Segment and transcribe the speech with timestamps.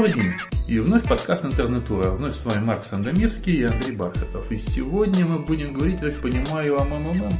[0.00, 0.32] Добрый день!
[0.66, 2.12] И вновь подкаст Интернетура.
[2.12, 4.50] Вновь с вами Марк Сандомирский и Андрей Бархатов.
[4.50, 7.30] И сегодня мы будем говорить, я так понимаю, о МММ.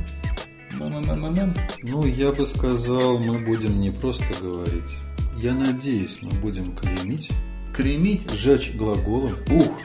[0.75, 1.55] МММ.
[1.85, 4.95] Ну, я бы сказал, мы будем не просто говорить.
[5.39, 7.31] Я надеюсь, мы будем клеймить,
[7.73, 8.31] Кремить.
[8.31, 9.81] сжечь глаголом Ух!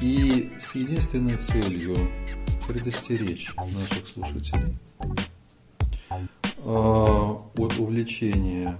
[0.00, 1.96] и с единственной целью
[2.68, 4.78] предостеречь наших слушателей
[6.64, 8.78] а, от увлечения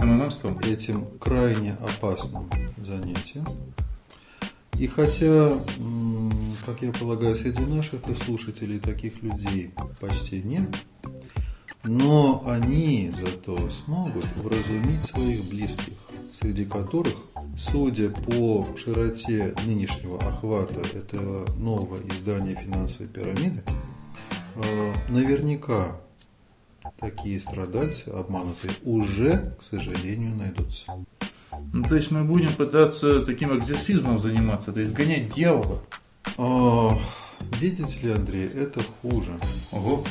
[0.00, 0.58] МММством.
[0.60, 3.44] этим крайне опасным занятием.
[4.78, 5.58] И хотя,
[6.64, 10.68] как я полагаю, среди наших слушателей таких людей почти нет,
[11.82, 15.94] но они зато смогут вразумить своих близких,
[16.32, 17.14] среди которых,
[17.58, 23.64] судя по широте нынешнего охвата этого нового издания финансовой пирамиды,
[24.54, 26.00] э, наверняка
[26.98, 30.84] такие страдальцы, обманутые, уже, к сожалению, найдутся.
[31.72, 35.82] Ну, то есть мы будем пытаться таким экзорсизмом заниматься, то есть гонять дьявола.
[36.36, 36.98] А,
[37.60, 39.32] видите ли, Андрей, это хуже.
[39.72, 40.04] Ого!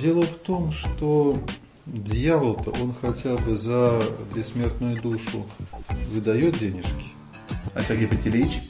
[0.00, 1.38] Дело в том, что
[1.86, 4.02] дьявол-то он хотя бы за
[4.34, 5.46] бессмертную душу
[6.12, 7.12] выдает денежки,
[7.74, 8.60] А Сергей Петелич?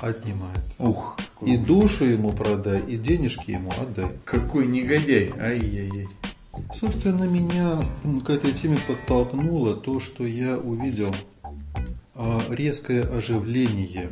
[0.00, 0.62] отнимает.
[0.78, 1.18] Ух!
[1.42, 4.06] И душу ему продай, и денежки ему отдай.
[4.24, 5.30] Какой негодяй!
[5.38, 6.08] Ай-яй-яй.
[6.74, 7.80] Собственно, меня
[8.24, 11.14] к этой теме подтолкнуло то, что я увидел
[12.14, 14.10] а, резкое оживление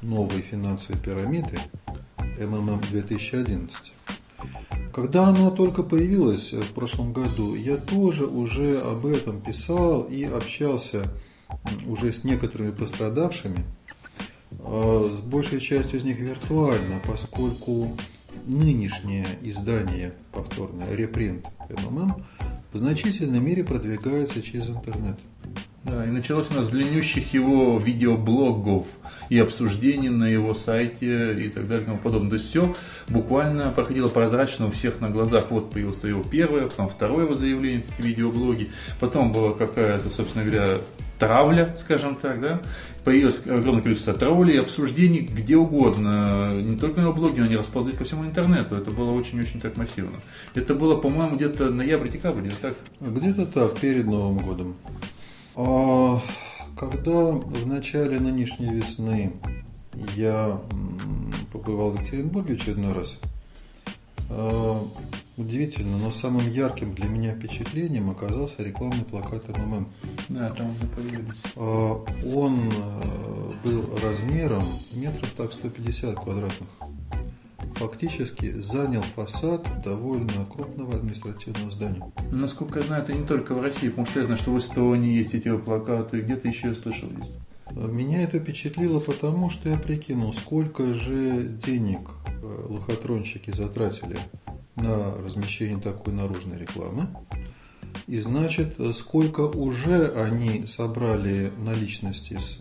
[0.00, 1.58] новой финансовой пирамиды
[2.38, 3.92] МММ 2011.
[4.92, 11.04] Когда она только появилась в прошлом году, я тоже уже об этом писал и общался
[11.86, 13.58] уже с некоторыми пострадавшими,
[14.60, 17.96] а, с большей частью из них виртуально, поскольку
[18.46, 22.22] нынешнее издание, повторное, репринт МММ,
[22.72, 25.18] в значительной мере продвигается через интернет.
[25.84, 28.86] Да, и началось у нас длиннющих его видеоблогов
[29.28, 32.30] и обсуждений на его сайте и так далее и тому подобное.
[32.30, 32.74] То есть все
[33.08, 35.50] буквально проходило прозрачно у всех на глазах.
[35.50, 38.70] Вот появился его первое, потом второе его заявление, такие видеоблоги.
[39.00, 40.78] Потом была какая-то, собственно говоря,
[41.18, 42.62] травля, скажем так, да.
[43.04, 46.60] Появилось огромное количество троллей, обсуждений где угодно.
[46.60, 48.76] Не только на его блоге, но они расползлись по всему интернету.
[48.76, 50.18] Это было очень-очень так массивно.
[50.54, 52.76] Это было, по-моему, где-то ноябрь-декабрь, где-то так.
[53.00, 54.76] Где-то так, перед Новым годом.
[55.54, 56.20] А,
[56.76, 59.32] когда в начале нынешней весны
[60.16, 60.60] я
[61.52, 63.18] побывал в Екатеринбурге очередной раз,
[64.30, 64.82] а,
[65.36, 69.86] удивительно, но самым ярким для меня впечатлением оказался рекламный плакат МММ.
[70.30, 71.24] Да, там уже.
[71.56, 74.64] А, Он э, был размером
[74.94, 76.68] метров так 150 квадратных.
[77.76, 82.12] Фактически занял фасад довольно крупного административного здания.
[82.30, 85.16] Насколько я знаю, это не только в России, потому что я знаю, что в Эстонии
[85.16, 87.32] есть эти плакаты, где-то еще я слышал есть.
[87.70, 92.00] Меня это впечатлило потому, что я прикинул, сколько же денег
[92.42, 94.18] э, лохотронщики затратили
[94.76, 97.06] на размещение такой наружной рекламы.
[98.06, 102.58] И значит, сколько уже они собрали наличности с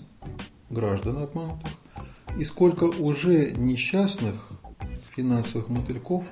[0.69, 1.72] граждан обманутых,
[2.38, 4.35] и сколько уже несчастных
[5.21, 6.23] финансовых мотыльков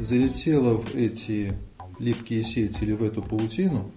[0.00, 1.52] залетело в эти
[2.00, 3.92] липкие сети или в эту паутину,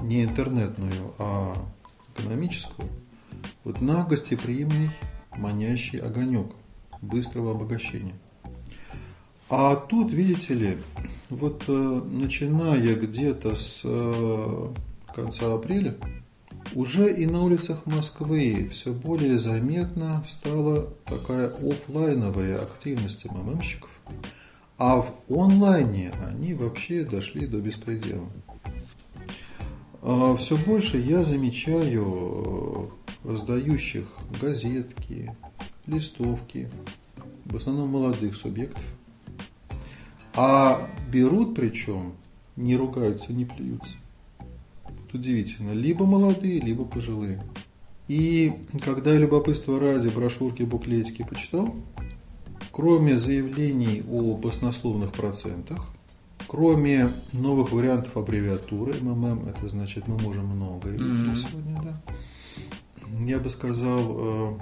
[0.00, 1.54] не интернетную, а
[2.16, 2.88] экономическую,
[3.64, 4.90] вот на гостеприимный
[5.36, 6.52] манящий огонек
[7.02, 8.14] быстрого обогащения.
[9.48, 10.78] А тут, видите ли,
[11.30, 14.68] вот э, начиная где-то с э,
[15.12, 15.96] конца апреля,
[16.74, 23.90] уже и на улицах Москвы все более заметна стала такая офлайновая активность МММщиков,
[24.78, 28.26] а в онлайне они вообще дошли до беспредела.
[30.38, 32.90] Все больше я замечаю
[33.24, 34.06] э, раздающих
[34.40, 35.34] газетки,
[35.86, 36.70] листовки,
[37.44, 38.82] в основном молодых субъектов.
[40.34, 42.14] А берут причем,
[42.56, 43.96] не ругаются, не плюются.
[45.12, 47.42] Вот удивительно, либо молодые, либо пожилые.
[48.08, 48.52] И
[48.84, 51.74] когда я любопытство ради брошюрки, буклетики почитал,
[52.72, 55.86] кроме заявлений о баснословных процентах,
[56.46, 61.36] кроме новых вариантов аббревиатуры МММ, это значит мы можем многое Мгм.
[61.36, 61.94] сегодня, да.
[63.24, 64.58] Я бы сказал, э,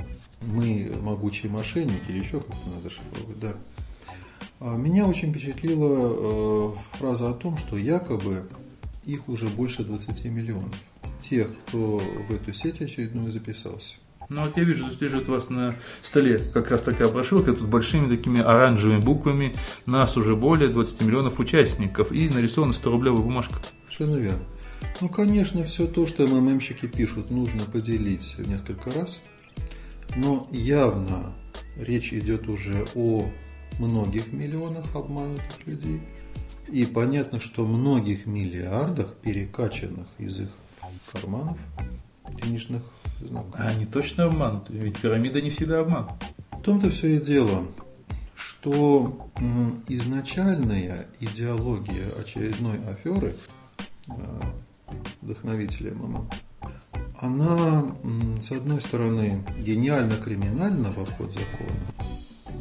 [0.46, 3.54] мы могучие мошенники или еще как-то надо шифровать, да.
[4.60, 8.48] А Меня очень впечатлила э, фраза о том, что якобы
[9.08, 10.76] их уже больше 20 миллионов.
[11.20, 13.94] Тех, кто в эту сеть очередную записался.
[14.28, 17.66] Ну вот я вижу, тут лежит у вас на столе как раз такая брошюрка, тут
[17.66, 19.54] большими такими оранжевыми буквами,
[19.86, 23.54] нас уже более 20 миллионов участников и нарисована 100 рублевая бумажка.
[23.84, 24.44] Совершенно верно.
[25.00, 29.22] Ну, конечно, все то, что МММщики пишут, нужно поделить в несколько раз.
[30.14, 31.34] Но явно
[31.78, 33.30] речь идет уже о
[33.78, 36.02] многих миллионах обманутых людей.
[36.70, 40.48] И понятно, что многих миллиардах, перекачанных из их
[41.10, 41.56] карманов
[42.42, 42.82] денежных
[43.20, 43.54] знаков.
[43.58, 46.10] А они точно обмануты, ведь пирамида не всегда обман.
[46.52, 47.64] В том-то все и дело,
[48.34, 49.30] что
[49.88, 53.34] изначальная идеология очередной аферы
[54.08, 54.12] э,
[55.22, 56.30] вдохновителя МММ,
[57.20, 57.84] она,
[58.40, 61.80] с одной стороны, гениально криминальна в обход закона,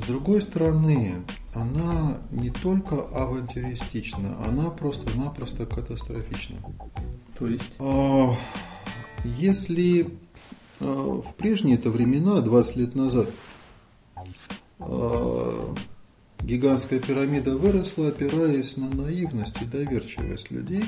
[0.01, 1.15] с другой стороны,
[1.59, 6.57] она не только авантюристична, она просто-напросто катастрофична.
[7.37, 7.73] То есть?
[7.79, 8.35] А,
[9.23, 10.17] если
[10.79, 13.29] а, в прежние-то времена, 20 лет назад,
[14.79, 15.75] а,
[16.39, 20.83] гигантская пирамида выросла, опираясь на наивность и доверчивость людей,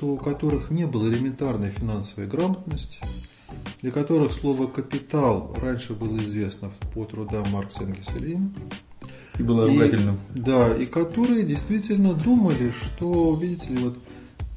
[0.00, 3.00] у которых не было элементарной финансовой грамотности,
[3.80, 8.52] для которых слово «капитал» раньше было известно по трудам Маркса Энгельса Ленина,
[9.38, 10.18] и было ругательным.
[10.34, 13.98] И, да, и которые действительно думали, что, видите ли, вот,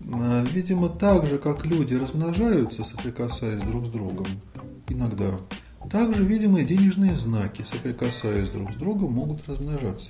[0.02, 4.28] э, видимо, так же, как люди размножаются, соприкасаясь друг с другом,
[4.88, 5.38] иногда,
[5.92, 10.10] также, видимо, и денежные знаки, соприкасаясь друг с другом, могут размножаться.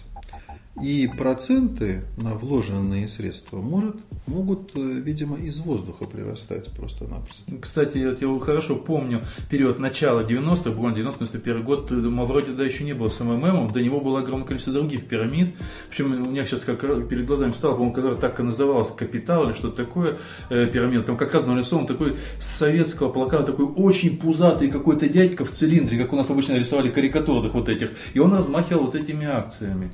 [0.82, 7.52] И проценты на вложенные средства может, могут, э, видимо, из воздуха прирастать просто-напросто.
[7.60, 12.94] Кстати, я я хорошо помню период начала 90-х, буквально 90-91 год, вроде тогда еще не
[12.94, 15.56] было с МММом, до него было огромное количество других пирамид.
[15.90, 16.80] Причем у меня сейчас как
[17.10, 20.18] перед глазами стало, по-моему, которая так и называлась «Капитал» или что-то такое,
[20.50, 21.04] э, пирамида.
[21.04, 26.14] Там как раз нарисован такой советского плаката, такой очень пузатый какой-то дядька в цилиндре, как
[26.14, 27.92] у нас обычно рисовали карикатурных вот этих.
[28.14, 29.92] И он размахивал вот этими акциями.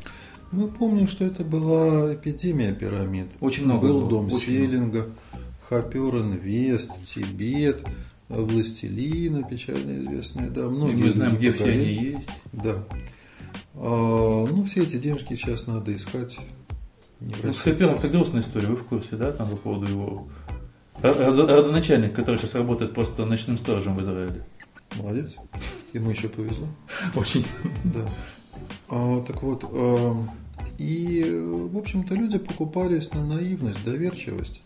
[0.52, 3.28] Мы помним, что это была эпидемия пирамид.
[3.40, 5.10] Очень много Был было, дом очень Селинга,
[5.68, 7.86] Хопер Инвест, Тибет,
[8.30, 11.04] Властелина, печально известные, да, многие.
[11.04, 11.84] Мы из знаем, где все погорели.
[11.84, 12.30] они есть.
[12.54, 12.84] Да.
[13.76, 16.38] А, ну, все эти денежки сейчас надо искать.
[17.20, 17.60] не Ну, с.
[17.60, 20.28] Хапером это грустная история, вы в курсе, да, там по поводу его
[21.02, 24.46] родоначальник, который сейчас работает просто ночным сторожем в Израиле.
[24.98, 25.36] Молодец.
[25.94, 26.68] Ему еще повезло.
[27.16, 27.46] Очень.
[27.84, 28.06] Да.
[28.90, 30.16] А, так вот, а,
[30.78, 34.62] и, в общем-то, люди покупались на наивность, доверчивость.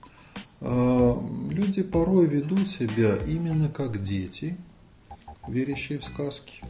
[0.62, 4.58] А, люди порой ведут себя именно как дети,
[5.48, 6.62] верящие в сказки.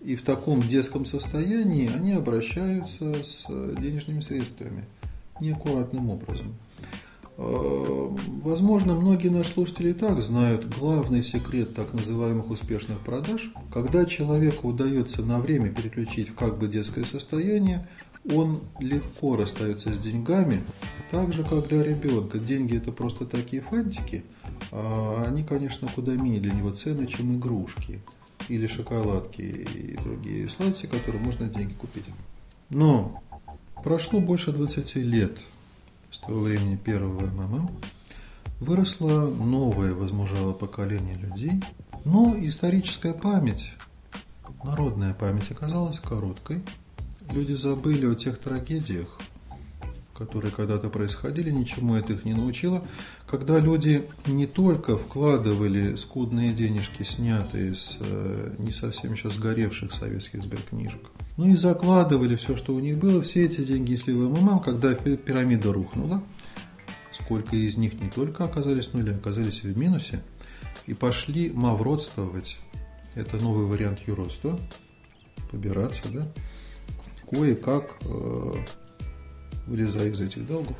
[0.00, 4.84] И в таком детском состоянии они обращаются с денежными средствами
[5.40, 6.54] неаккуратным образом.
[7.38, 7.98] Э,
[8.48, 13.52] Возможно, многие наши слушатели и так знают главный секрет так называемых успешных продаж.
[13.70, 17.86] Когда человеку удается на время переключить в как бы детское состояние,
[18.32, 20.62] он легко расстается с деньгами,
[21.10, 22.38] так же, как для ребенка.
[22.38, 24.24] Деньги это просто такие фантики,
[24.72, 28.00] а они, конечно, куда менее для него ценны, чем игрушки
[28.48, 32.04] или шоколадки и другие сладости, которые можно деньги купить.
[32.70, 33.22] Но
[33.84, 35.38] прошло больше 20 лет
[36.10, 37.70] с того времени первого МММ,
[38.60, 41.62] выросло новое возмужало поколение людей,
[42.04, 43.72] но историческая память,
[44.64, 46.62] народная память оказалась короткой.
[47.32, 49.18] Люди забыли о тех трагедиях,
[50.16, 52.82] которые когда-то происходили, ничему это их не научило.
[53.26, 60.42] Когда люди не только вкладывали скудные денежки, снятые с э, не совсем еще сгоревших советских
[60.42, 61.02] сберкнижек,
[61.38, 64.92] но и закладывали все, что у них было, все эти деньги, если в МММ, когда
[64.94, 66.22] пи- пирамида рухнула,
[67.12, 70.20] сколько из них не только оказались в нуле, оказались и в минусе,
[70.86, 72.58] и пошли мавродствовать.
[73.14, 74.58] Это новый вариант юродства,
[75.50, 76.26] побираться, да,
[77.30, 78.54] кое-как э,
[79.68, 80.76] вылезая из этих долгов.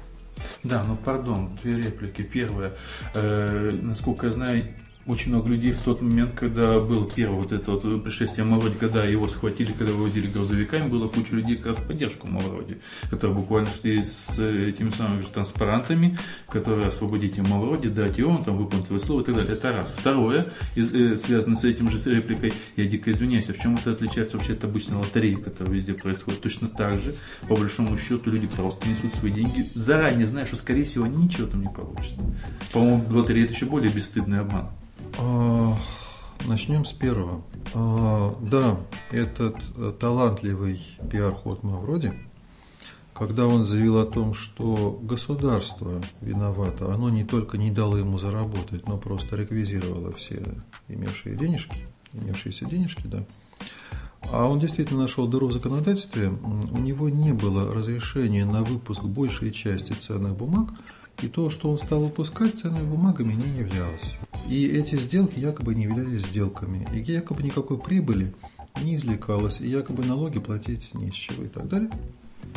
[0.64, 2.22] Да, ну пардон, две реплики.
[2.22, 2.74] Первое,
[3.14, 4.74] э, насколько я знаю,
[5.08, 9.04] очень много людей в тот момент, когда был первое вот это вот пришествие Мавроди, когда
[9.04, 12.76] его схватили, когда вывозили грузовиками, было куча людей как раз в поддержку Мавроди,
[13.10, 18.58] которые буквально шли с этими самыми же транспарантами, которые освободите Мавроди, дать его, он там
[18.58, 19.54] выполнит свое слово и так далее.
[19.54, 19.92] Это раз.
[19.96, 23.76] Второе, из- э, связано с этим же с репликой, я дико извиняюсь, а в чем
[23.76, 26.42] это отличается вообще от обычной лотереи, которая везде происходит?
[26.42, 27.14] Точно так же,
[27.48, 31.46] по большому счету, люди просто несут свои деньги, заранее зная, что, скорее всего, они ничего
[31.46, 32.14] там не получат.
[32.72, 34.68] По-моему, в лотерее это еще более бесстыдный обман.
[35.18, 35.76] А,
[36.46, 37.42] Начнем с первого.
[37.74, 38.78] А, Да,
[39.10, 42.12] этот э, талантливый пиар-ход Мавроди,
[43.12, 48.86] когда он заявил о том, что государство виновато, оно не только не дало ему заработать,
[48.86, 50.42] но просто реквизировало все
[50.86, 53.24] имевшие денежки, имевшиеся денежки, да.
[54.32, 56.28] А он действительно нашел дыру в законодательстве.
[56.28, 60.70] У него не было разрешения на выпуск большей части ценных бумаг,
[61.20, 64.14] И то, что он стал выпускать ценными бумагами, не являлось.
[64.48, 66.86] И эти сделки якобы не являлись сделками.
[66.92, 68.34] И якобы никакой прибыли
[68.82, 69.60] не извлекалось.
[69.60, 71.90] И якобы налоги платить не с чего и так далее.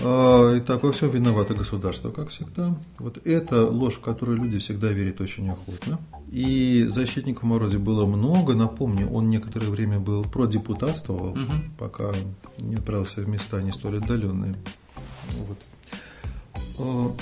[0.03, 2.75] А, итак, во всем виновато государство, как всегда.
[2.97, 5.99] Вот это ложь, в которую люди всегда верят очень охотно.
[6.29, 8.55] И защитников Морозе было много.
[8.55, 11.51] Напомню, он некоторое время был продепутатствовал, угу.
[11.77, 12.13] пока
[12.57, 14.55] не отправился в места не столь отдаленные.
[16.77, 17.17] Вот.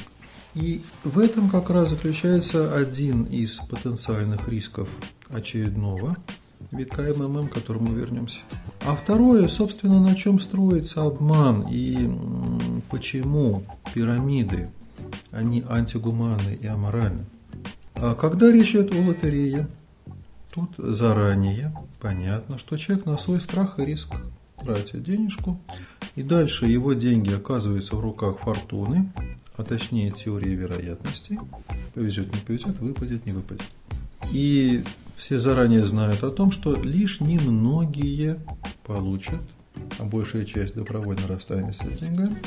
[0.61, 4.89] И в этом как раз заключается один из потенциальных рисков
[5.29, 6.17] очередного
[6.71, 8.39] витка МММ, к которому вернемся.
[8.85, 12.11] А второе, собственно, на чем строится обман и
[12.89, 13.63] почему
[13.93, 14.69] пирамиды,
[15.31, 17.25] они антигуманны и аморальны.
[17.95, 19.67] А когда речь идет о лотерее,
[20.51, 24.13] тут заранее понятно, что человек на свой страх и риск
[24.61, 25.57] тратит денежку,
[26.17, 29.09] и дальше его деньги оказываются в руках фортуны,
[29.59, 31.37] а точнее теории вероятностей.
[31.93, 33.65] Повезет, не повезет, выпадет, не выпадет.
[34.31, 34.83] И
[35.17, 38.37] все заранее знают о том, что лишь немногие
[38.85, 39.41] получат,
[39.97, 42.37] а большая часть добровольно расстанется с деньгами.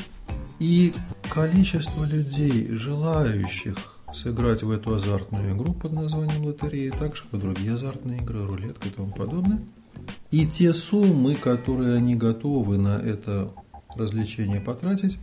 [0.59, 0.93] И
[1.29, 3.77] количество людей, желающих
[4.11, 8.45] сыграть в эту азартную игру под названием лотереи, так же, как и другие азартные игры,
[8.45, 9.61] рулетка и тому подобное.
[10.31, 13.51] И те суммы, которые они готовы на это
[13.95, 15.17] развлечение потратить,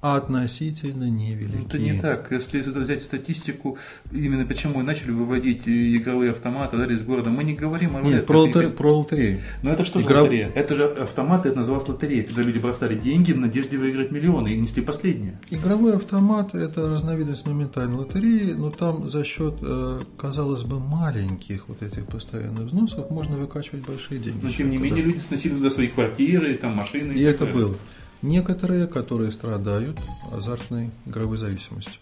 [0.00, 1.56] относительно невелики.
[1.60, 2.30] Ну, это не так.
[2.30, 3.78] Если взять статистику,
[4.12, 8.42] именно почему начали выводить игровые автоматы да, из города, мы не говорим о Нет, про,
[8.42, 8.70] лотер...
[8.70, 9.40] про лотерею.
[9.62, 10.22] Но это что Игра...
[10.22, 10.52] лотерея?
[10.54, 14.56] Это же автоматы, это называлось лотереей, когда люди бросали деньги в надежде выиграть миллионы и
[14.56, 15.38] нести последнее.
[15.50, 21.82] Игровой автомат– это разновидность моментальной лотереи, но там за счет, э, казалось бы, маленьких вот
[21.82, 24.38] этих постоянных взносов можно выкачивать большие деньги.
[24.42, 27.12] Но тем не менее люди сносили туда свои квартиры, там машины.
[27.14, 27.74] И, и это было
[28.22, 29.98] некоторые, которые страдают
[30.32, 32.00] азартной игровой зависимостью.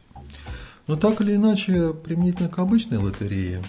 [0.87, 3.63] Но так или иначе, применительно к обычной лотерее,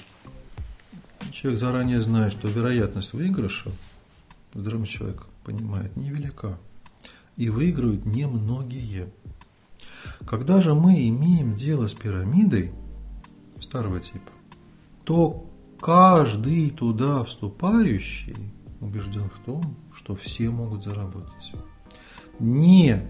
[1.32, 3.72] человек заранее знает, что вероятность выигрыша,
[4.54, 6.58] здравый человек понимает, невелика.
[7.36, 9.12] И выигрывают немногие.
[10.26, 12.72] Когда же мы имеем дело с пирамидой
[13.62, 14.32] старого типа,
[15.04, 15.48] то
[15.80, 18.36] каждый туда вступающий
[18.82, 21.54] убежден в том, что все могут заработать
[22.40, 23.02] не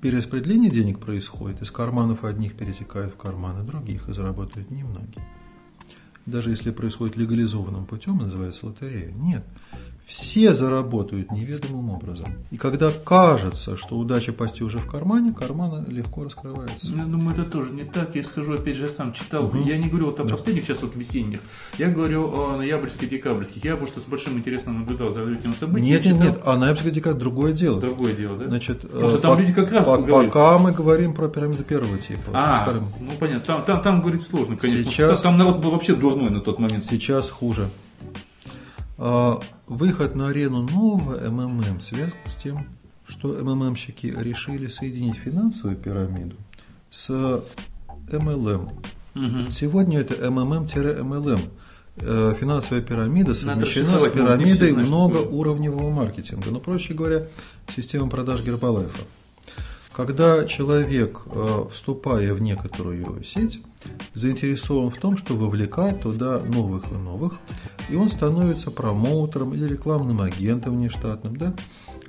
[0.00, 5.24] перераспределение денег происходит, из карманов одних перетекают в карманы других и заработают немногие.
[6.26, 9.12] Даже если происходит легализованным путем, называется лотерея.
[9.12, 9.44] Нет.
[10.06, 12.26] Все заработают неведомым образом.
[12.50, 16.88] И когда кажется, что удача почти уже в кармане, карман легко раскрывается.
[16.88, 18.14] Я думаю, это тоже не так.
[18.14, 19.46] Я скажу, опять же, я сам читал.
[19.46, 19.62] Угу.
[19.64, 20.30] Я не говорю вот о да.
[20.30, 21.40] последних сейчас вот весенних.
[21.78, 23.64] Я говорю о ноябрьских, декабрьских.
[23.64, 25.86] Я просто с большим интересом наблюдал за развитием событий.
[25.86, 26.40] Нет, нет, нет.
[26.44, 27.80] А ноябрьских декабрь другое дело.
[27.80, 28.46] Другое дело, да?
[28.46, 31.96] Значит, Потому что там по, люди как раз по, Пока мы говорим про пирамиду первого
[31.96, 32.30] типа.
[32.34, 32.84] А, вторым.
[33.00, 33.46] ну понятно.
[33.46, 34.90] Там, там, там говорить сложно, конечно.
[34.90, 36.84] Сейчас, там народ был вообще дурной на тот момент.
[36.84, 37.70] Сейчас хуже.
[38.96, 42.68] А выход на арену нового МММ связан с тем,
[43.06, 46.36] что МММщики решили соединить финансовую пирамиду
[46.90, 47.10] с
[48.08, 48.70] MLM.
[49.16, 49.50] Угу.
[49.50, 51.40] Сегодня это МММ-MLM.
[51.96, 56.50] Э, финансовая пирамида совмещена с пирамидой многоуровневого маркетинга.
[56.50, 57.28] Ну, проще говоря,
[57.74, 58.98] система продаж Гербалайфа.
[59.94, 63.60] Когда человек, э, вступая в некоторую сеть,
[64.12, 67.34] заинтересован в том, что вовлекать туда новых и новых,
[67.88, 71.54] и он становится промоутером или рекламным агентом внештатным, да,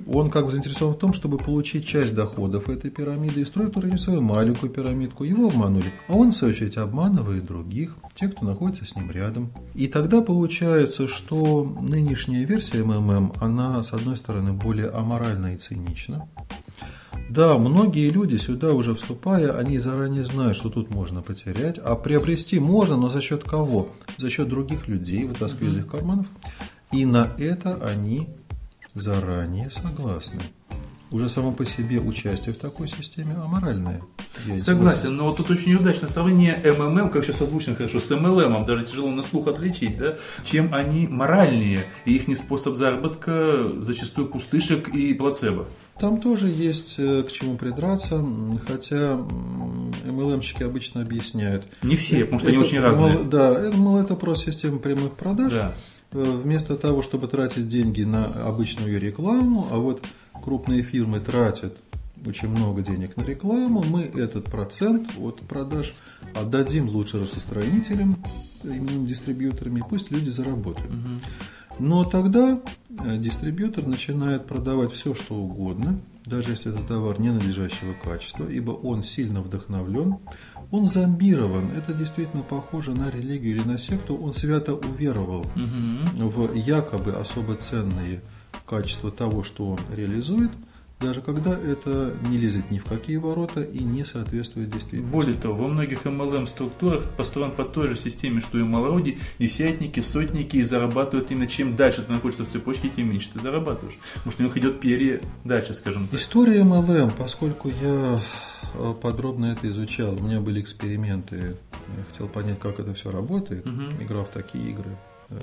[0.04, 3.98] он как бы заинтересован в том, чтобы получить часть доходов этой пирамиды и строит уровень
[3.98, 5.22] свою маленькую пирамидку.
[5.22, 9.52] Его обманули, а он, в свою очередь, обманывает других, тех, кто находится с ним рядом.
[9.74, 16.28] И тогда получается, что нынешняя версия МММ, она, с одной стороны, более аморальна и цинична,
[17.28, 22.58] да, многие люди сюда уже вступая, они заранее знают, что тут можно потерять, а приобрести
[22.58, 23.88] можно, но за счет кого?
[24.16, 26.26] За счет других людей, вытаскивая из их карманов.
[26.92, 28.28] И на это они
[28.94, 30.40] заранее согласны.
[31.10, 34.02] Уже само по себе участие в такой системе аморальное.
[34.58, 38.84] Согласен, но вот тут очень удачное сравнение МММ, как сейчас озвучено хорошо, с МЛМ, даже
[38.84, 44.88] тяжело на слух отличить, да, чем они моральнее, и их не способ заработка зачастую пустышек
[44.88, 45.66] и плацебо.
[45.98, 48.22] Там тоже есть э, к чему придраться,
[48.66, 49.14] хотя
[50.04, 51.64] MLM-щики обычно объясняют.
[51.82, 53.24] Не все, потому что это, они очень разные.
[53.24, 55.52] Да, это, мол, это просто система прямых продаж.
[55.52, 55.74] Да.
[56.12, 61.78] Э, вместо того, чтобы тратить деньги на обычную рекламу, а вот крупные фирмы тратят
[62.26, 65.94] очень много денег на рекламу, мы этот процент от продаж
[66.34, 68.22] отдадим лучше распространителям,
[68.64, 70.90] именно дистрибьюторами, и пусть люди заработают.
[70.90, 71.20] Угу.
[71.78, 78.48] Но тогда э, дистрибьютор начинает продавать все, что угодно, даже если это товар ненадлежащего качества,
[78.48, 80.16] ибо он сильно вдохновлен,
[80.70, 81.70] он зомбирован.
[81.76, 84.16] Это действительно похоже на религию или на секту.
[84.16, 86.28] Он свято уверовал угу.
[86.28, 88.22] в якобы особо ценные
[88.66, 90.50] качества того, что он реализует–
[90.98, 95.12] даже когда это не лезет ни в какие ворота и не соответствует действительности.
[95.12, 100.00] Более того, во многих MLM-структурах построен по той же системе, что и в Малороде, десятники,
[100.00, 103.98] сотники и зарабатывают именно чем дальше ты находишься в цепочке, тем меньше ты зарабатываешь.
[104.14, 106.18] Потому что у них идет перья дальше, скажем так.
[106.18, 108.22] История MLM, поскольку я
[108.74, 113.66] э, подробно это изучал, у меня были эксперименты, я хотел понять, как это все работает,
[113.66, 113.82] угу.
[114.00, 114.96] играл в такие игры
[115.28, 115.38] э,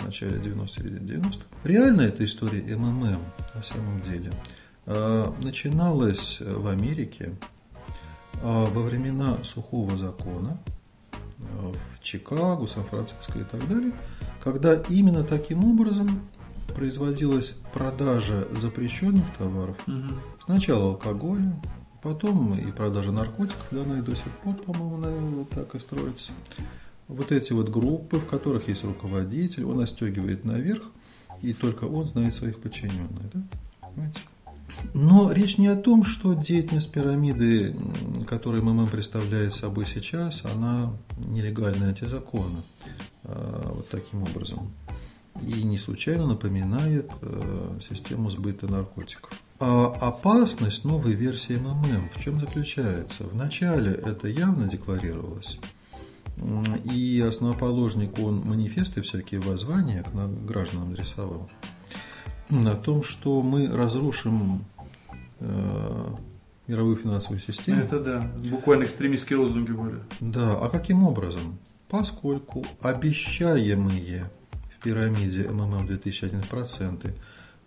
[0.00, 1.46] в начале 90-х или 90-х.
[1.64, 3.20] Реально эта история МММ
[3.54, 4.30] на самом деле–
[4.86, 7.36] начиналось в Америке
[8.34, 10.58] э, во времена сухого закона
[11.38, 13.92] э, в Чикаго, Сан-Франциско и так далее,
[14.42, 16.22] когда именно таким образом
[16.74, 19.76] производилась продажа запрещенных товаров.
[19.86, 20.14] Угу.
[20.44, 21.54] Сначала алкоголя,
[22.02, 26.32] потом и продажа наркотиков, да, она и до сих пор, по-моему, наверное, так и строится.
[27.08, 30.82] Вот эти вот группы, в которых есть руководитель, он остегивает наверх,
[31.42, 33.30] и только он знает своих подчиненных.
[33.32, 33.42] Да?
[33.80, 34.20] Понимаете?
[34.94, 37.74] Но речь не о том, что деятельность пирамиды,
[38.26, 42.62] которую МММ представляет собой сейчас, она нелегальная антизаконна.
[43.24, 44.72] Вот таким образом.
[45.40, 49.32] И не случайно напоминает э, систему сбыта наркотиков.
[49.58, 53.24] А опасность новой версии МММ в чем заключается?
[53.24, 55.58] Вначале это явно декларировалось,
[56.84, 61.48] и основоположник он манифесты всякие воззвания к гражданам рисовал
[62.60, 64.64] на том, что мы разрушим
[65.40, 66.06] э,
[66.66, 67.80] мировую финансовую систему.
[67.80, 70.00] Это да, буквально экстремистские лозунги были.
[70.20, 71.58] Да, а каким образом?
[71.88, 74.24] Поскольку обещаемые
[74.76, 77.10] в пирамиде МММ 2001%,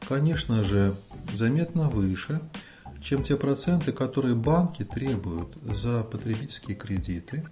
[0.08, 0.94] конечно же,
[1.34, 2.42] заметно выше,
[3.02, 7.46] чем те проценты, которые банки требуют за потребительские кредиты,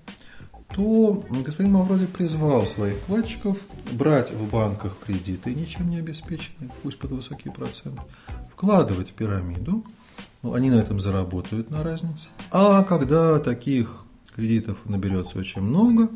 [0.73, 3.57] то господин Мавроди призвал своих вкладчиков
[3.91, 7.99] брать в банках кредиты, ничем не обеспеченные, пусть под высокий процент,
[8.51, 9.83] вкладывать в пирамиду,
[10.41, 12.29] ну, они на этом заработают на разнице.
[12.51, 14.05] А когда таких
[14.35, 16.09] кредитов наберется очень много,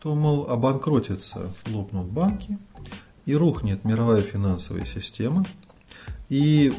[0.00, 2.58] то, мол, обанкротятся, лопнут банки,
[3.24, 5.46] и рухнет мировая финансовая система,
[6.28, 6.74] и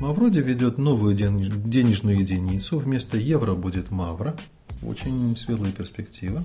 [0.00, 4.36] Мавроди ведет новую денежную единицу, вместо евро будет мавра–
[4.86, 6.44] очень светлая перспектива.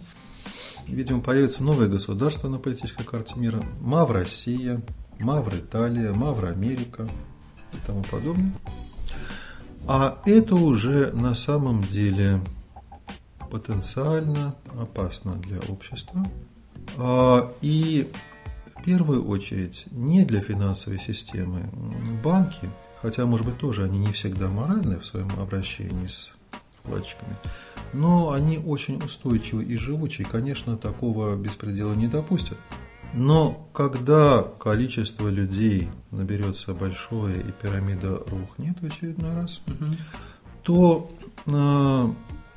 [0.87, 3.63] Видимо, появится новое государство на политической карте мира.
[3.79, 4.81] Мав Россия,
[5.19, 7.07] Мавр Италия, Мавр Америка
[7.73, 8.51] и тому подобное.
[9.87, 12.41] А это уже на самом деле
[13.49, 16.25] потенциально опасно для общества.
[16.97, 18.11] А, и
[18.75, 21.69] в первую очередь не для финансовой системы.
[22.23, 22.69] Банки,
[23.01, 26.31] хотя, может быть, тоже они не всегда моральны в своем обращении с
[26.83, 27.35] вкладчиками,
[27.93, 32.57] но они очень устойчивы и живучие, конечно, такого беспредела не допустят.
[33.13, 39.97] Но когда количество людей наберется большое и пирамида рухнет в очередной раз, угу.
[40.63, 41.09] то
[41.45, 42.13] э,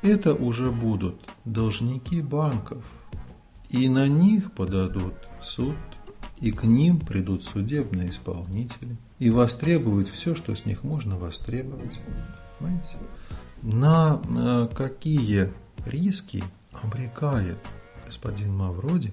[0.08, 2.84] это уже будут должники банков.
[3.68, 5.74] И на них подадут в суд,
[6.40, 11.98] и к ним придут судебные исполнители и востребуют все, что с них можно востребовать.
[12.58, 12.96] Понимаете?
[13.64, 15.50] На э, какие
[15.86, 17.56] риски обрекает
[18.06, 19.12] господин Мавроди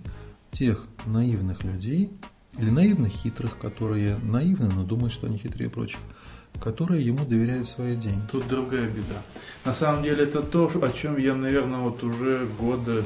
[0.51, 2.11] тех наивных людей
[2.57, 5.99] или наивных хитрых, которые наивны, но думают, что они хитрее прочих,
[6.61, 8.21] которые ему доверяют свои деньги.
[8.29, 9.21] Тут другая беда.
[9.63, 13.03] На самом деле это то, о чем я, наверное, вот уже года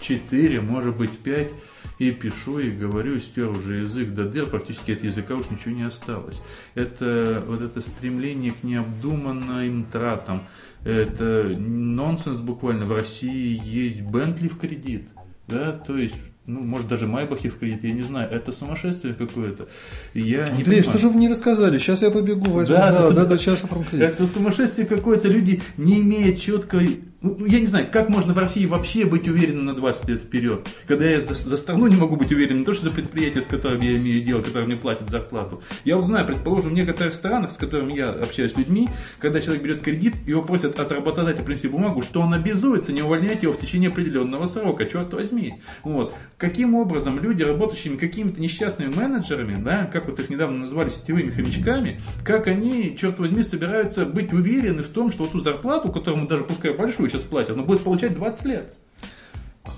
[0.00, 1.52] четыре, может быть пять
[1.98, 5.74] и пишу, и говорю, и стер уже язык до дыр, практически от языка уж ничего
[5.74, 6.42] не осталось.
[6.74, 10.46] Это вот это стремление к необдуманным тратам,
[10.84, 12.84] это нонсенс буквально.
[12.84, 15.08] В России есть Бентли в кредит.
[15.46, 16.16] Да, то есть
[16.48, 19.68] ну, может, даже Майбахи в кредит, я не знаю, это сумасшествие какое-то.
[20.14, 20.82] Я Андрей, не понимаю.
[20.82, 21.78] что же вы не рассказали?
[21.78, 23.86] Сейчас я побегу, возьму, да, да, да, да, да сейчас оформлю.
[24.02, 29.04] Это сумасшествие какое-то, люди не имея четкой я не знаю, как можно в России вообще
[29.04, 32.60] быть уверенным на 20 лет вперед, когда я за, за страну не могу быть уверенным,
[32.60, 35.60] не то что за предприятие, с которым я имею дело, которое мне платит зарплату.
[35.84, 39.64] Я вот знаю, предположим, в некоторых странах, с которыми я общаюсь с людьми, когда человек
[39.64, 43.58] берет кредит, его просят от работодателя принести бумагу, что он обязуется не увольнять его в
[43.58, 45.60] течение определенного срока, черт возьми.
[45.82, 46.14] Вот.
[46.36, 52.00] Каким образом люди, работающими какими-то несчастными менеджерами, да, как вот их недавно назвали сетевыми хомячками,
[52.24, 56.44] как они, черт возьми, собираются быть уверены в том, что вот ту зарплату, которую даже
[56.44, 58.76] пускай большую, сейчас платят, но будет получать 20 лет.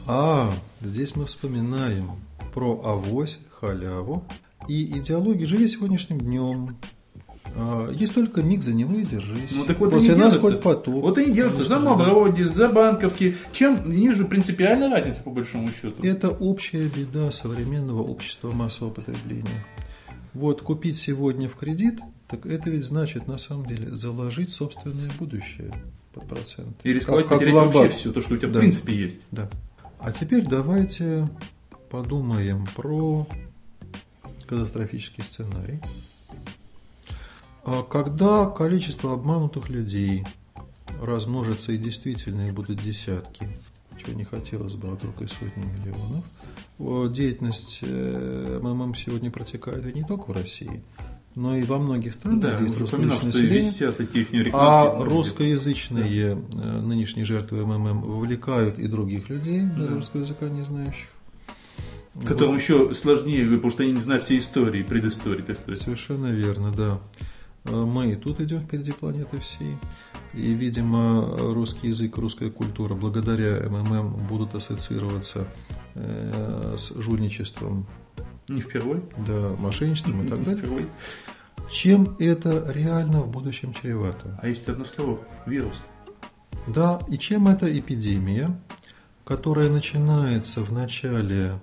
[0.06, 2.10] А, здесь мы вспоминаем
[2.54, 4.24] про авось, халяву
[4.68, 6.76] И идеология «Живи сегодняшним днем»,
[7.54, 9.50] а, есть только миг за него и держись.
[9.52, 10.40] Ну так вот После нас держатся.
[10.40, 11.02] хоть потоп.
[11.02, 11.78] Вот они держатся за.
[11.78, 13.36] Мавроди, за банковские.
[13.52, 15.94] Чем не вижу принципиальной разницы по большому счету.
[16.02, 19.66] Это общая беда современного общества массового потребления.
[20.32, 25.72] Вот купить сегодня в кредит, так это ведь значит на самом деле заложить собственное будущее
[26.12, 26.76] под процент.
[26.82, 27.76] И рисковать Как- как потерять ломбард.
[27.76, 28.60] вообще все то, что у тебя в Да.
[28.60, 29.20] принципе есть.
[29.30, 29.48] Да.
[29.98, 31.28] А теперь давайте
[31.90, 33.26] подумаем про
[34.46, 35.80] катастрофический сценарий.
[37.64, 40.24] А Когда количество обманутых людей
[41.00, 43.48] размножится и действительно их будут десятки,
[44.02, 46.24] чего не хотелось бы вокруг и сотни миллионов,
[46.78, 50.82] о, деятельность э, МММ сегодня протекает и не только в России,
[51.36, 53.58] но и во многих странах, Да, где есть русскоязычное население.
[53.58, 59.94] висят такие их А русскоязычные э, нынешние жертвы МММ вовлекают и других людей, даже Да.
[59.94, 61.08] русского языка не знающих.
[62.26, 62.60] Которым Вот.
[62.60, 65.80] еще сложнее, потому что они не знают всей истории, предыстории, так сказать.
[65.80, 67.00] Совершенно верно, да.
[67.64, 69.76] Э, Мы и тут идем впереди планеты всей.
[70.34, 75.46] И, видимо, русский язык, русская культура благодаря МММ будут ассоциироваться
[75.94, 77.86] э, с жульничеством,
[78.50, 79.02] Не впервой.
[79.26, 80.60] да, мошенничеством и так Не далее.
[80.60, 80.88] впервой.
[81.70, 84.38] Чем это реально в будущем чревато?
[84.42, 85.80] А есть одно слово– вирус.
[86.66, 88.60] Да, и чем эта эпидемия,
[89.24, 91.60] которая начинается в начале,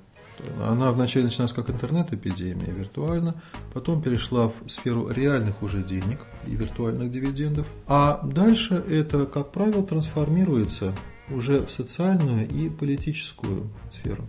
[0.66, 3.36] она вначале начиналась как интернет-эпидемия виртуально,
[3.74, 9.84] потом перешла в сферу реальных уже денег и виртуальных дивидендов, а дальше это, как правило,
[9.84, 10.96] трансформируется
[11.30, 14.28] уже в социальную и политическую сферу.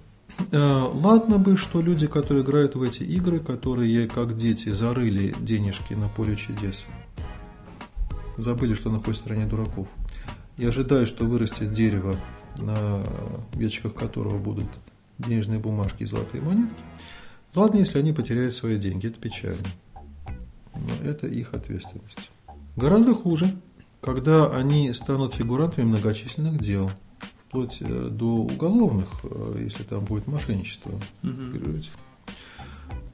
[0.50, 5.94] Э, Ладно бы, что люди, которые играют в эти игры, которые, как дети, зарыли денежки
[5.94, 6.84] на поле чудес,
[8.36, 9.88] забыли, что на какой стороне дураков.
[10.56, 12.16] И ожидаю, что вырастет дерево,
[12.56, 13.04] на
[13.54, 14.66] веточках которого будут
[15.18, 16.82] денежные бумажки и золотые монетки.
[17.54, 19.66] Ладно, если они потеряют свои деньги, это печально.
[20.74, 22.30] Но это их ответственность.
[22.76, 23.50] Гораздо хуже,
[24.00, 26.90] когда они станут фигурантами многочисленных дел,
[27.48, 30.92] вплоть э, до уголовных, э, если там будет мошенничество.
[31.22, 31.90] Фигурировать.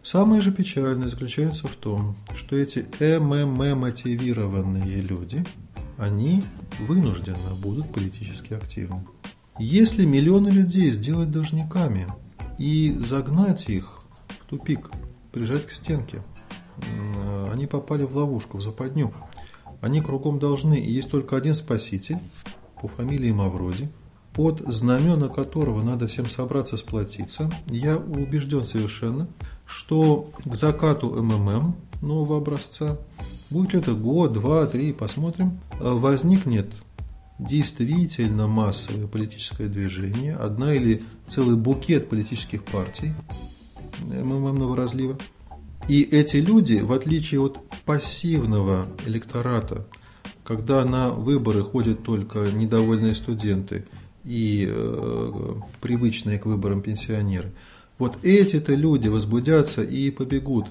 [0.03, 5.45] Самое же печальное заключается в том, что эти МММ-мотивированные люди,
[5.97, 6.43] они
[6.81, 9.07] вынужденно будут политически активны.
[9.59, 12.09] Если миллионы людей сделать должниками
[12.59, 14.91] и загнать их в тупик,
[15.33, 16.23] прижать к стенке,
[17.53, 19.15] они попали в ловушку, в западню.
[19.81, 22.19] Они кругом должны, и есть только один спаситель
[22.81, 23.89] по фамилии Мавроди,
[24.35, 27.51] под знамена которого надо всем собраться, сплотиться.
[27.69, 29.29] Я убежден совершенно,
[29.67, 32.99] что к закату МММ нового образца,
[33.51, 36.71] будет это год, два, три, посмотрим, возникнет
[37.39, 43.13] действительно массовое политическое движение, одна или целый букет политических партий
[44.03, 45.17] МММного разлива.
[45.89, 49.87] И эти люди, в отличие от пассивного электората,
[50.43, 53.87] когда на выборы ходят только недовольные студенты
[54.25, 57.53] и э, привычные к выборам пенсионеры,
[57.99, 60.67] вот эти-то люди возбудятся и побегут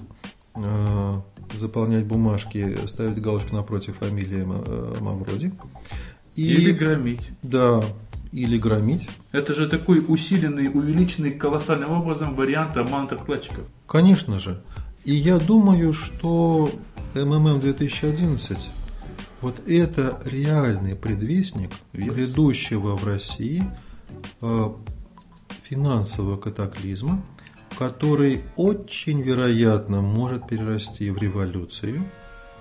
[0.56, 1.18] э,
[1.58, 5.52] заполнять бумажки, ставить галочку напротив фамилии э, Мавроди.
[6.36, 7.22] И, Или громить.
[7.42, 7.82] Да,
[8.32, 9.08] или громить.
[9.30, 13.64] Это же такой усиленный, увеличенный колоссальным образом вариант обманутых вкладчиков.
[13.86, 14.60] Конечно же.
[15.04, 16.70] И я думаю, что
[17.14, 18.58] МММ 2011
[19.44, 23.62] вот это реальный предвестник грядущего в России
[24.40, 24.72] э,
[25.64, 27.22] финансового катаклизма,
[27.78, 32.06] который очень вероятно может перерасти в революцию,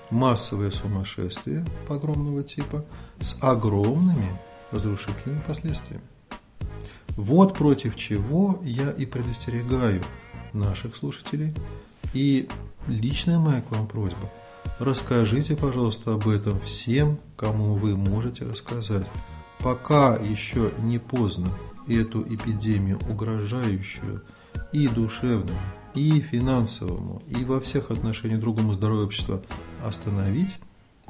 [0.09, 2.83] массовое сумасшествие погромного типа
[3.21, 4.37] с огромными
[4.71, 6.03] разрушительными последствиями.
[7.15, 10.03] Вот против чего я и предостерегаю
[10.51, 11.53] наших слушателей.
[12.13, 12.49] И
[12.89, 14.29] личная моя к вам просьба.
[14.79, 19.07] Расскажите, пожалуйста, об этом всем, кому вы можете рассказать.
[19.59, 21.49] Пока еще не поздно
[21.87, 24.23] эту эпидемию, угрожающую
[24.71, 25.59] и душевному,
[25.93, 29.41] и финансовому, и во всех отношениях другому здоровью общества
[29.85, 30.57] остановить,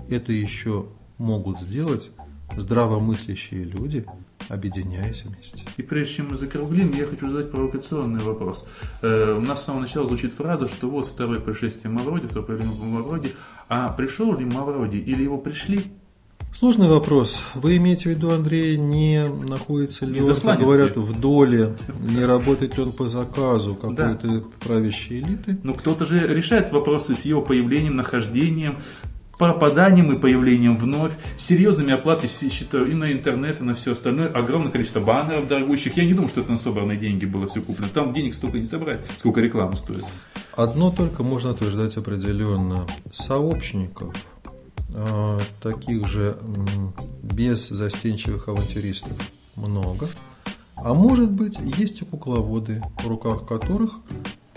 [0.09, 0.87] это еще
[1.17, 2.09] могут сделать
[2.57, 4.05] здравомыслящие люди,
[4.49, 5.63] объединяясь вместе.
[5.77, 8.65] И прежде чем мы закруглим, я хочу задать провокационный вопрос.
[9.01, 12.75] Э, у нас с самого начала звучит фраза, что вот второе пришествие Мавроди, второе появление
[12.83, 13.31] Мавроди.
[13.69, 15.83] А пришел ли Мавроди или его пришли?
[16.57, 17.41] Сложный вопрос.
[17.55, 22.23] Вы имеете в виду, Андрей, не находится ли Не он, как говорят, в доле, не
[22.23, 25.57] работает ли он по заказу какой-то правящей элиты?
[25.63, 28.77] Ну, кто-то же решает вопросы с его появлением, нахождением,
[29.37, 34.29] пропаданием и появлением вновь, серьезными оплатой считаю, и на интернет, и на все остальное.
[34.29, 35.97] Огромное количество баннеров дорогущих.
[35.97, 37.89] Я не думаю, что это на собранные деньги было все куплено.
[37.93, 40.05] Там денег столько не собрать, сколько реклама стоит.
[40.55, 42.85] Одно только можно утверждать определенно.
[43.11, 44.15] Сообщников,
[44.89, 46.37] э, таких же
[47.23, 49.13] без застенчивых авантюристов,
[49.55, 50.07] много.
[50.75, 53.93] А может быть, есть и кукловоды, в руках которых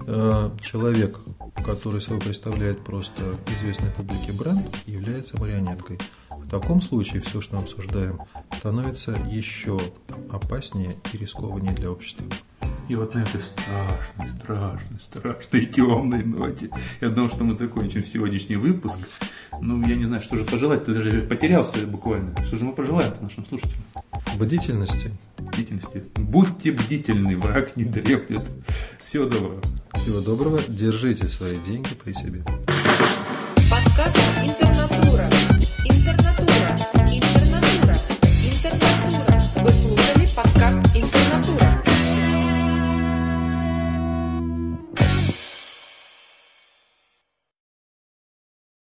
[0.07, 1.19] э, человек,
[1.67, 5.99] который собой представляет просто известный публике бренд, является марионеткой.
[6.31, 8.21] В таком случае все, что мы обсуждаем,
[8.57, 9.79] становится еще
[10.31, 12.25] опаснее и рискованнее для общества.
[12.89, 18.57] И вот на этой страшной, страшной, страшной темной ноте я думал, что мы закончим сегодняшний
[18.57, 19.01] выпуск.
[19.61, 20.85] Ну, я не знаю, что же пожелать.
[20.85, 22.37] Ты даже потерялся буквально.
[22.45, 23.83] Что же мы пожелаем нашим слушателям?
[24.39, 25.11] Бдительности.
[25.39, 26.05] Бдительности.
[26.17, 28.45] Будьте бдительны, враг не дремлет.
[29.07, 29.63] Всего доброго.
[29.95, 30.61] Всего доброго.
[30.67, 32.43] Держите свои деньги при себе.
[33.71, 35.29] Подкаст «Интернатура».
[35.85, 36.75] Интернатура.
[37.07, 37.95] Интернатура.
[38.43, 39.41] Интернатура.
[39.63, 40.86] Вы слушали подкаст